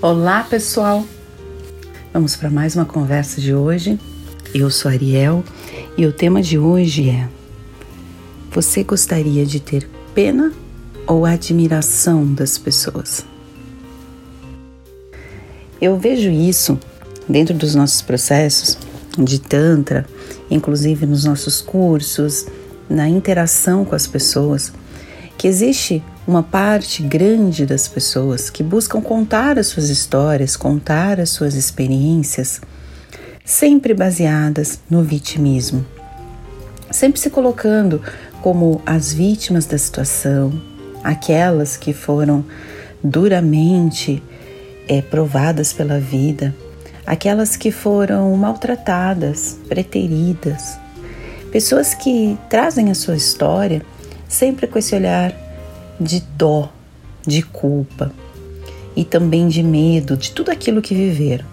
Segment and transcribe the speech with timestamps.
[0.00, 1.04] Olá, pessoal!
[2.12, 3.98] Vamos para mais uma conversa de hoje.
[4.54, 5.42] Eu sou Ariel
[5.96, 7.28] e o tema de hoje é:
[8.52, 10.52] Você gostaria de ter pena
[11.04, 13.26] ou admiração das pessoas?
[15.80, 16.78] Eu vejo isso
[17.28, 18.78] dentro dos nossos processos
[19.18, 20.06] de Tantra,
[20.48, 22.46] inclusive nos nossos cursos,
[22.88, 24.72] na interação com as pessoas,
[25.36, 31.30] que existe uma parte grande das pessoas que buscam contar as suas histórias, contar as
[31.30, 32.60] suas experiências,
[33.42, 35.86] sempre baseadas no vitimismo,
[36.90, 38.02] sempre se colocando
[38.42, 40.52] como as vítimas da situação,
[41.02, 42.44] aquelas que foram
[43.02, 44.22] duramente
[44.86, 46.54] é, provadas pela vida,
[47.06, 50.78] aquelas que foram maltratadas, preteridas,
[51.50, 53.80] pessoas que trazem a sua história
[54.28, 55.47] sempre com esse olhar
[56.00, 56.70] de dó,
[57.26, 58.12] de culpa
[58.96, 61.46] e também de medo de tudo aquilo que viveram.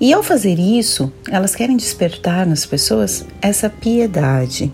[0.00, 4.72] E ao fazer isso, elas querem despertar nas pessoas essa piedade.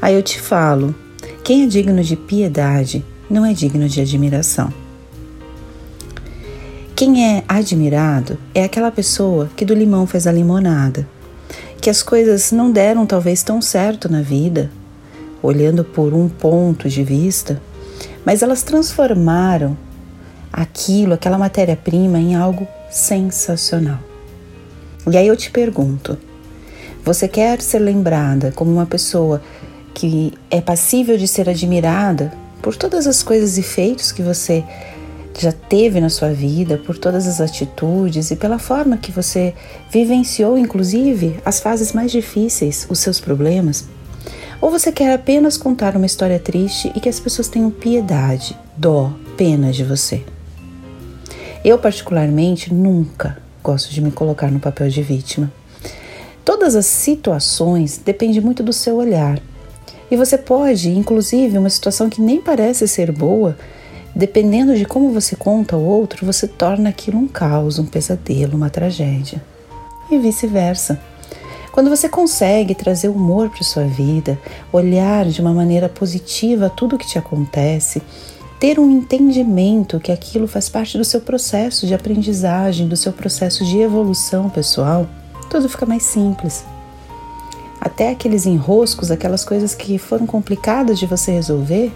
[0.00, 0.94] Aí eu te falo:
[1.42, 4.72] quem é digno de piedade não é digno de admiração.
[6.94, 11.08] Quem é admirado é aquela pessoa que do limão fez a limonada,
[11.80, 14.70] que as coisas não deram talvez tão certo na vida,
[15.42, 17.60] olhando por um ponto de vista,
[18.24, 19.76] mas elas transformaram
[20.52, 23.98] aquilo, aquela matéria-prima, em algo sensacional.
[25.10, 26.16] E aí eu te pergunto:
[27.04, 29.42] você quer ser lembrada como uma pessoa
[29.92, 32.32] que é passível de ser admirada
[32.62, 34.64] por todas as coisas e feitos que você
[35.38, 39.54] já teve na sua vida, por todas as atitudes e pela forma que você
[39.90, 43.86] vivenciou, inclusive, as fases mais difíceis, os seus problemas?
[44.62, 49.12] Ou você quer apenas contar uma história triste e que as pessoas tenham piedade, dó,
[49.36, 50.22] pena de você?
[51.64, 55.52] Eu, particularmente, nunca gosto de me colocar no papel de vítima.
[56.44, 59.40] Todas as situações dependem muito do seu olhar.
[60.08, 63.58] E você pode, inclusive, uma situação que nem parece ser boa,
[64.14, 68.70] dependendo de como você conta ao outro, você torna aquilo um caos, um pesadelo, uma
[68.70, 69.42] tragédia.
[70.08, 71.00] E vice-versa.
[71.72, 74.38] Quando você consegue trazer humor para sua vida,
[74.70, 78.02] olhar de uma maneira positiva tudo o que te acontece,
[78.60, 83.64] ter um entendimento que aquilo faz parte do seu processo de aprendizagem, do seu processo
[83.64, 85.08] de evolução pessoal,
[85.48, 86.62] tudo fica mais simples.
[87.80, 91.90] Até aqueles enroscos, aquelas coisas que foram complicadas de você resolver,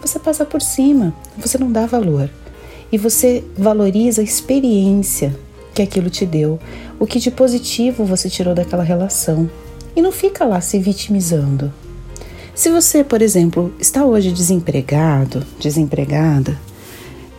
[0.00, 2.28] você passa por cima, você não dá valor.
[2.90, 5.45] E você valoriza a experiência
[5.76, 6.58] que aquilo te deu,
[6.98, 9.48] o que de positivo você tirou daquela relação.
[9.94, 11.70] E não fica lá se vitimizando.
[12.54, 16.58] Se você, por exemplo, está hoje desempregado, desempregada,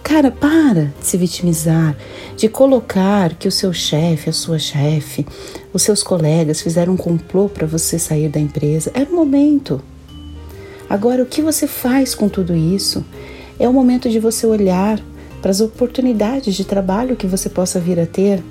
[0.03, 1.97] cara, para de se vitimizar,
[2.35, 5.25] de colocar que o seu chefe, a sua chefe,
[5.73, 8.91] os seus colegas fizeram um complô para você sair da empresa.
[8.93, 9.81] Era o momento.
[10.87, 13.03] Agora, o que você faz com tudo isso?
[13.57, 15.01] É o momento de você olhar
[15.41, 18.43] para as oportunidades de trabalho que você possa vir a ter.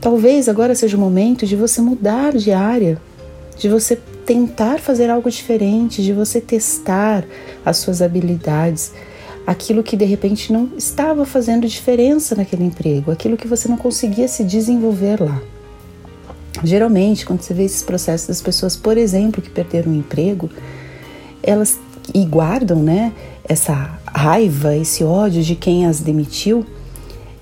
[0.00, 3.00] Talvez agora seja o momento de você mudar de área,
[3.58, 7.24] de você tentar fazer algo diferente, de você testar
[7.64, 8.92] as suas habilidades,
[9.46, 14.28] aquilo que de repente não estava fazendo diferença naquele emprego, aquilo que você não conseguia
[14.28, 15.42] se desenvolver lá.
[16.62, 20.50] Geralmente, quando você vê esses processos das pessoas, por exemplo, que perderam o emprego,
[21.42, 21.78] elas
[22.14, 23.12] e guardam, né,
[23.50, 26.64] essa raiva, esse ódio de quem as demitiu,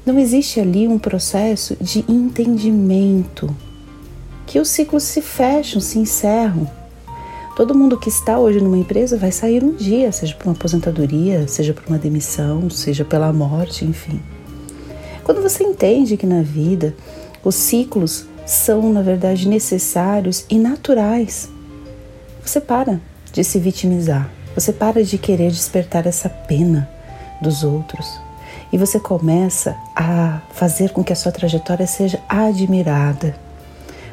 [0.06, 3.54] não existe ali um processo de entendimento,
[4.46, 6.66] que os ciclos se fecham, se encerram.
[7.54, 11.46] Todo mundo que está hoje numa empresa vai sair um dia, seja por uma aposentadoria,
[11.46, 14.22] seja por uma demissão, seja pela morte, enfim.
[15.24, 16.94] Quando você entende que na vida
[17.44, 21.50] os ciclos são, na verdade, necessários e naturais,
[22.42, 22.98] você para
[23.30, 26.88] de se vitimizar você para de querer despertar essa pena
[27.40, 28.18] dos outros
[28.72, 33.36] e você começa a fazer com que a sua trajetória seja admirada,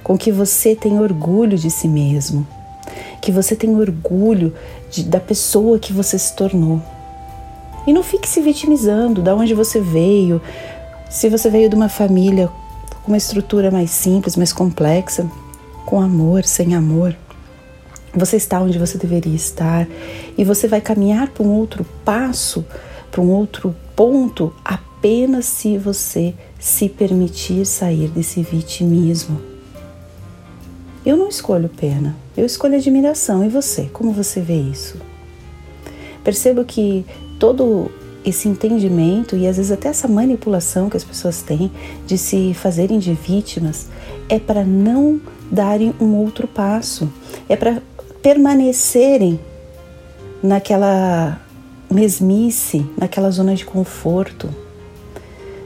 [0.04, 2.46] com que você tenha orgulho de si mesmo,
[3.20, 4.54] que você tenha orgulho
[4.92, 6.80] de, da pessoa que você se tornou.
[7.88, 10.40] E não fique se vitimizando da onde você veio,
[11.10, 12.52] se você veio de uma família
[13.04, 15.28] com uma estrutura mais simples, mais complexa,
[15.88, 17.16] com amor, sem amor.
[18.16, 19.88] Você está onde você deveria estar
[20.38, 22.66] e você vai caminhar para um outro passo,
[23.12, 29.42] para um outro ponto, apenas se você se permitir sair desse vitimismo.
[31.06, 33.44] Eu não escolho pena, eu escolho admiração.
[33.44, 33.90] E você?
[33.92, 34.98] Como você vê isso?
[36.24, 37.06] Percebo que
[37.38, 37.92] todo
[38.26, 41.70] esse entendimento e às vezes até essa manipulação que as pessoas têm
[42.08, 43.88] de se fazerem de vítimas
[44.28, 45.22] é para não
[45.52, 47.08] darem um outro passo,
[47.48, 47.80] é para
[48.26, 49.40] permanecerem
[50.42, 51.40] naquela
[51.92, 54.50] mesmice, naquela zona de conforto.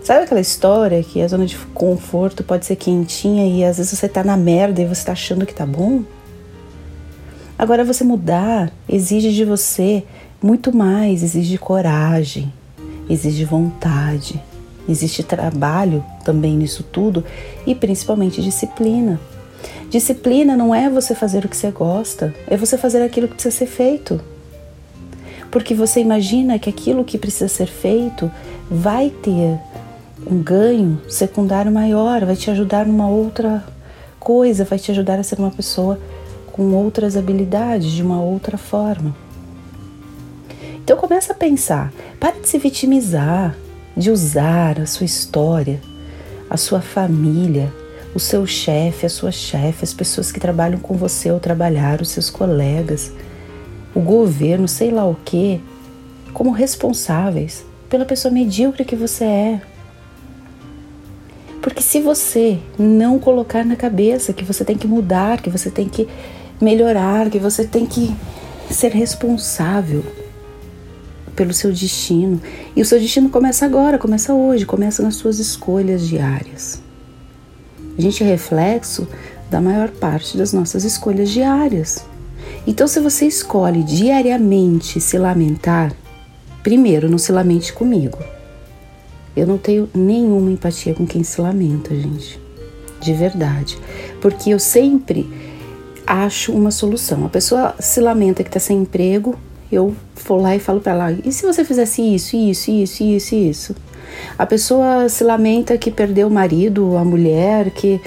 [0.04, 4.10] Sabe aquela história que a zona de conforto pode ser quentinha e às vezes você
[4.10, 6.04] tá na merda e você tá achando que tá bom?
[7.58, 10.04] Agora você mudar exige de você
[10.44, 12.52] muito mais, exige coragem,
[13.10, 14.38] exige vontade,
[14.86, 17.24] existe trabalho também nisso tudo
[17.66, 19.18] e principalmente disciplina.
[19.90, 23.56] Disciplina não é você fazer o que você gosta, é você fazer aquilo que precisa
[23.56, 24.22] ser feito.
[25.52, 28.32] Porque você imagina que aquilo que precisa ser feito
[28.70, 29.60] vai ter
[30.28, 33.64] um ganho secundário maior, vai te ajudar numa outra
[34.20, 36.00] coisa, vai te ajudar a ser uma pessoa
[36.52, 39.16] com outras habilidades, de uma outra forma.
[40.84, 43.56] Então começa a pensar, para de se vitimizar,
[43.96, 45.80] de usar a sua história,
[46.50, 47.72] a sua família,
[48.14, 52.10] o seu chefe, a sua chefe, as pessoas que trabalham com você ou trabalhar, os
[52.10, 53.12] seus colegas,
[53.94, 55.62] o governo, sei lá o que,
[56.34, 59.62] como responsáveis pela pessoa medíocre que você é.
[61.62, 65.90] Porque se você não colocar na cabeça que você tem que mudar, que você tem
[65.90, 66.08] que
[66.62, 68.16] melhorar, que você tem que
[68.70, 70.04] ser responsável
[71.36, 72.42] pelo seu destino.
[72.76, 76.89] E o seu destino começa agora, começa hoje, começa nas suas escolhas diárias.
[78.00, 79.06] A gente é reflexo
[79.52, 82.06] da maior parte das nossas escolhas diárias.
[82.66, 85.92] Então, se você escolhe diariamente se lamentar,
[86.64, 88.18] primeiro, não se lamente comigo.
[89.36, 92.40] Eu não tenho nenhuma empatia com quem se lamenta, gente.
[93.02, 93.78] De verdade.
[94.22, 95.30] Porque eu sempre
[96.08, 97.26] acho uma solução.
[97.26, 99.36] A pessoa se lamenta que está sem emprego,
[99.70, 99.94] eu
[100.26, 103.76] vou lá e falo para ela: e se você fizesse isso, isso, isso, isso, isso?
[104.38, 108.02] A pessoa se lamenta que perdeu o marido, a mulher, que,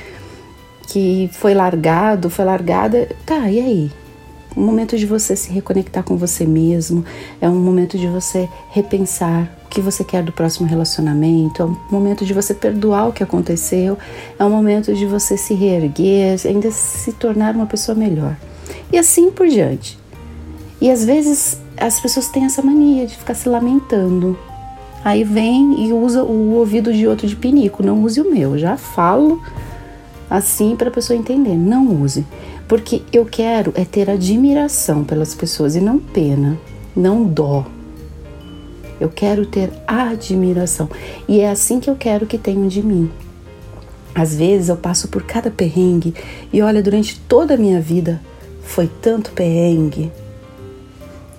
[0.89, 3.09] que foi largado, foi largada.
[3.27, 3.91] Tá, e aí?
[4.57, 7.05] Um momento de você se reconectar com você mesmo,
[7.41, 11.77] é um momento de você repensar o que você quer do próximo relacionamento, é um
[11.91, 13.97] momento de você perdoar o que aconteceu,
[14.39, 18.37] é um momento de você se reerguer, ainda se tornar uma pessoa melhor.
[18.93, 19.99] E assim por diante.
[20.83, 24.39] E às vezes as pessoas têm essa mania de ficar se lamentando.
[25.05, 28.57] Aí vem e usa o ouvido de outro de pinico, não use o meu.
[28.57, 29.43] Já falo
[30.31, 32.27] assim para a pessoa entender, não use.
[32.69, 36.59] Porque eu quero é ter admiração pelas pessoas e não pena,
[36.95, 37.67] não dó.
[39.01, 40.89] Eu quero ter admiração.
[41.29, 43.11] E é assim que eu quero que tenham de mim.
[44.15, 46.15] Às vezes eu passo por cada perrengue
[46.53, 48.21] e olha, durante toda a minha vida
[48.63, 50.13] foi tanto perrengue,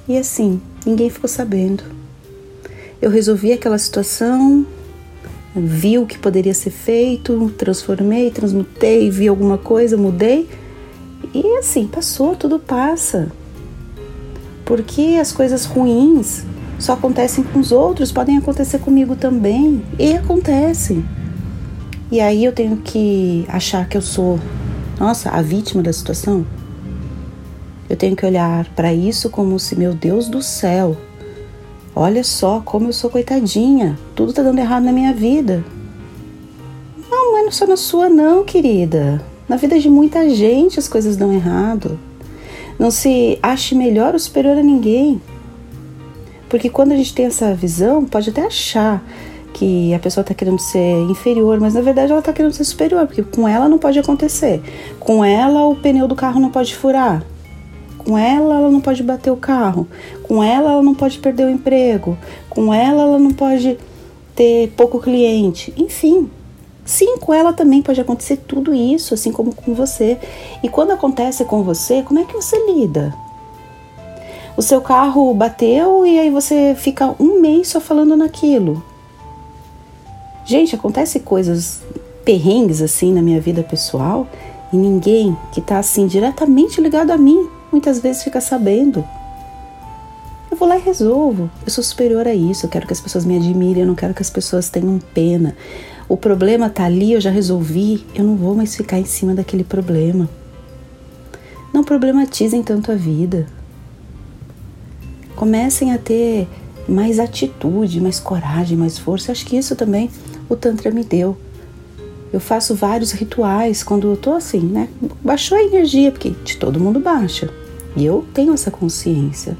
[0.05, 1.83] e assim, ninguém ficou sabendo.
[3.03, 4.65] Eu resolvi aquela situação,
[5.53, 10.47] vi o que poderia ser feito, transformei, transmutei, vi alguma coisa, mudei
[11.33, 13.29] e assim, passou, tudo passa.
[14.63, 16.45] Porque as coisas ruins
[16.79, 21.05] só acontecem com os outros, podem acontecer comigo também, e acontecem.
[22.09, 24.39] E aí eu tenho que achar que eu sou,
[24.97, 26.47] nossa, a vítima da situação?
[27.89, 30.95] Eu tenho que olhar para isso como se, meu Deus do céu,
[31.95, 35.63] olha só como eu sou coitadinha, tudo está dando errado na minha vida.
[37.09, 39.23] Não, mas não só na sua, não, querida.
[39.47, 41.99] Na vida de muita gente as coisas dão errado.
[42.79, 45.21] Não se ache melhor ou superior a ninguém.
[46.49, 49.03] Porque quando a gente tem essa visão, pode até achar
[49.53, 53.05] que a pessoa está querendo ser inferior, mas na verdade ela está querendo ser superior,
[53.05, 54.61] porque com ela não pode acontecer.
[54.99, 57.23] Com ela o pneu do carro não pode furar.
[58.05, 59.87] Com ela, ela não pode bater o carro.
[60.23, 62.17] Com ela, ela não pode perder o emprego.
[62.49, 63.77] Com ela, ela não pode
[64.35, 65.73] ter pouco cliente.
[65.77, 66.29] Enfim,
[66.83, 70.17] sim, com ela também pode acontecer tudo isso, assim como com você.
[70.61, 73.13] E quando acontece com você, como é que você lida?
[74.55, 78.83] O seu carro bateu e aí você fica um mês só falando naquilo.
[80.45, 81.81] Gente, acontece coisas
[82.25, 84.27] perrengues assim na minha vida pessoal
[84.71, 89.03] e ninguém que está assim diretamente ligado a mim muitas vezes fica sabendo.
[90.49, 91.49] Eu vou lá e resolvo.
[91.65, 92.67] Eu sou superior a isso.
[92.67, 93.81] Eu quero que as pessoas me admirem.
[93.81, 95.55] Eu não quero que as pessoas tenham pena.
[96.07, 98.05] O problema tá ali, eu já resolvi.
[98.13, 100.29] Eu não vou mais ficar em cima daquele problema.
[101.73, 103.47] Não problematizem tanto a vida.
[105.35, 106.47] Comecem a ter
[106.87, 109.31] mais atitude, mais coragem, mais força.
[109.31, 110.11] Acho que isso também
[110.47, 111.35] o Tantra me deu.
[112.31, 114.87] Eu faço vários rituais quando eu tô assim, né?
[115.23, 117.62] Baixou a energia, porque de todo mundo baixa.
[117.95, 119.57] E eu tenho essa consciência.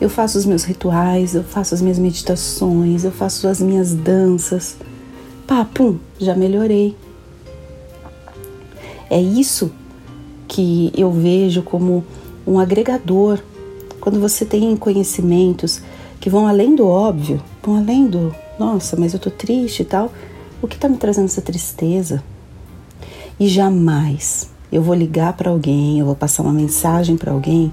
[0.00, 4.76] Eu faço os meus rituais, eu faço as minhas meditações, eu faço as minhas danças.
[5.46, 6.96] Pá, pum, já melhorei.
[9.08, 9.70] É isso
[10.48, 12.04] que eu vejo como
[12.46, 13.38] um agregador.
[14.00, 15.80] Quando você tem conhecimentos
[16.20, 20.12] que vão além do óbvio, vão além do, nossa, mas eu tô triste e tal.
[20.60, 22.22] O que tá me trazendo essa tristeza?
[23.38, 27.72] E jamais eu vou ligar para alguém, eu vou passar uma mensagem para alguém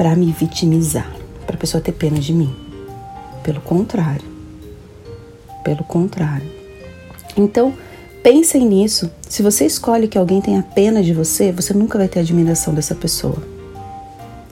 [0.00, 1.14] para me vitimizar,
[1.46, 2.54] para a pessoa ter pena de mim.
[3.42, 4.24] Pelo contrário.
[5.62, 6.46] Pelo contrário.
[7.36, 7.74] Então,
[8.22, 9.10] pensem nisso.
[9.28, 12.94] Se você escolhe que alguém tenha pena de você, você nunca vai ter admiração dessa
[12.94, 13.42] pessoa.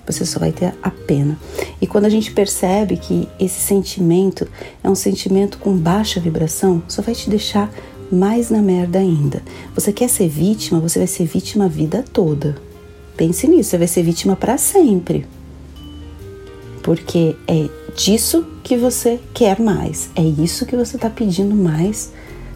[0.06, 1.38] Você só vai ter a pena.
[1.80, 4.46] E quando a gente percebe que esse sentimento
[4.82, 7.70] é um sentimento com baixa vibração, só vai te deixar
[8.10, 9.42] mais na merda ainda.
[9.74, 12.56] Você quer ser vítima, você vai ser vítima a vida toda.
[13.16, 15.26] Pense nisso, você vai ser vítima para sempre
[16.88, 22.10] porque é disso que você quer mais, é isso que você está pedindo mais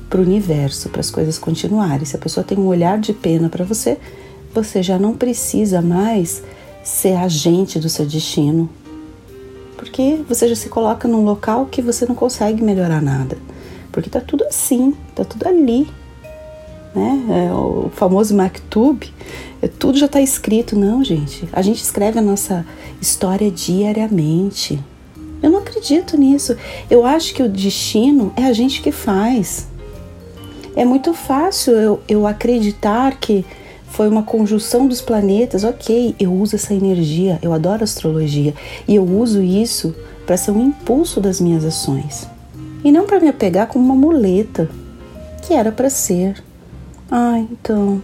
[0.09, 2.07] para o universo, para as coisas continuarem.
[2.07, 3.99] Se a pessoa tem um olhar de pena para você,
[4.55, 6.43] você já não precisa mais
[6.83, 8.71] ser agente do seu destino,
[9.77, 13.37] porque você já se coloca num local que você não consegue melhorar nada,
[13.93, 15.87] porque tá tudo assim, tá tudo ali,
[16.95, 17.49] né?
[17.49, 19.13] É o famoso Maktub,
[19.61, 20.77] é, tudo já está escrito.
[20.77, 22.67] Não, gente, a gente escreve a nossa
[23.01, 24.81] história diariamente.
[25.43, 26.57] Eu não acredito nisso.
[26.91, 29.69] Eu acho que o destino é a gente que faz.
[30.75, 33.45] É muito fácil eu, eu acreditar que
[33.89, 35.65] foi uma conjunção dos planetas.
[35.65, 38.55] Ok, eu uso essa energia, eu adoro astrologia
[38.89, 39.95] e eu uso isso
[40.25, 42.27] para ser um impulso das minhas ações
[42.85, 44.69] e não para me apegar como uma muleta
[45.43, 46.43] que era para ser.
[47.11, 48.03] Ah, então,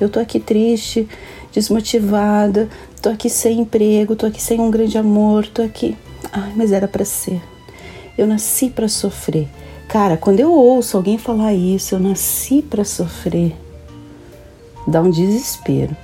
[0.00, 1.08] eu tô aqui triste,
[1.52, 2.68] desmotivada,
[3.00, 5.96] tô aqui sem emprego, tô aqui sem um grande amor, tô aqui.
[6.32, 7.40] Ai, mas era para ser.
[8.16, 9.48] Eu nasci para sofrer.
[9.88, 13.54] Cara, quando eu ouço alguém falar isso, eu nasci para sofrer,
[14.86, 15.96] dá um desespero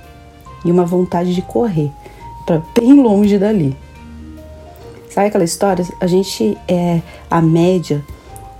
[0.63, 1.91] e uma vontade de correr
[2.45, 3.75] para bem longe dali.
[5.13, 5.85] Sabe aquela história?
[6.01, 8.03] A gente é a média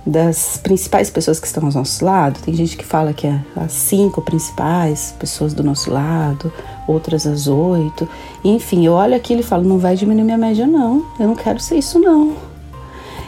[0.05, 2.39] das principais pessoas que estão ao nosso lado.
[2.41, 6.53] Tem gente que fala que é as cinco principais pessoas do nosso lado,
[6.87, 8.07] outras as oito.
[8.43, 11.03] Enfim, eu olho aquilo e falo: não vai diminuir minha média, não.
[11.19, 12.35] Eu não quero ser isso, não.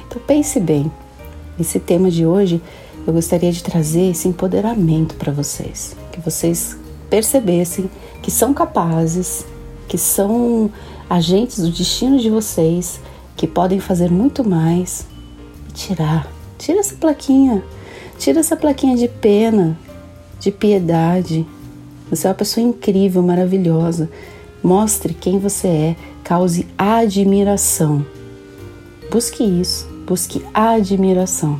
[0.08, 0.92] Então pense bem.
[1.60, 2.62] Esse tema de hoje
[3.08, 6.78] eu gostaria de trazer esse empoderamento para vocês, que vocês
[7.10, 7.90] percebessem
[8.22, 9.44] que são capazes,
[9.88, 10.70] que são
[11.10, 13.00] agentes do destino de vocês,
[13.36, 15.06] que podem fazer muito mais
[15.70, 17.64] e tirar Tira essa plaquinha.
[18.18, 19.78] Tira essa plaquinha de pena,
[20.40, 21.46] de piedade.
[22.10, 24.10] Você é uma pessoa incrível, maravilhosa.
[24.64, 28.06] Mostre quem você é, cause admiração.
[29.12, 31.60] Busque isso, busque admiração.